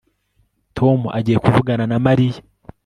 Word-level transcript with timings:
Tom 0.77 0.99
agiye 1.17 1.37
kuvugana 1.45 1.83
na 1.91 1.97
Mariya 2.05 2.39